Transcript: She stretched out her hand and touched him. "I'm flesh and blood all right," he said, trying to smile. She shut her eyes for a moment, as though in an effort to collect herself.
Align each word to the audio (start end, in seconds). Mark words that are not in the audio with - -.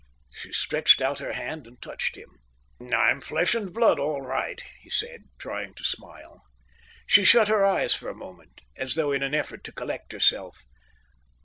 She 0.33 0.51
stretched 0.51 0.99
out 0.99 1.19
her 1.19 1.33
hand 1.33 1.67
and 1.67 1.79
touched 1.79 2.15
him. 2.15 2.39
"I'm 2.91 3.21
flesh 3.21 3.53
and 3.53 3.71
blood 3.71 3.99
all 3.99 4.23
right," 4.23 4.59
he 4.81 4.89
said, 4.89 5.25
trying 5.37 5.75
to 5.75 5.83
smile. 5.83 6.41
She 7.05 7.23
shut 7.23 7.49
her 7.49 7.63
eyes 7.63 7.93
for 7.93 8.09
a 8.09 8.15
moment, 8.15 8.61
as 8.75 8.95
though 8.95 9.11
in 9.11 9.21
an 9.21 9.35
effort 9.35 9.63
to 9.65 9.71
collect 9.71 10.11
herself. 10.11 10.63